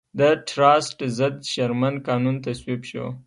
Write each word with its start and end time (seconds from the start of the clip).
د 0.19 0.21
ټراست 0.49 0.97
ضد 1.17 1.35
شرمن 1.51 1.95
قانون 2.07 2.35
تصویب 2.45 2.81
شو. 2.89 3.05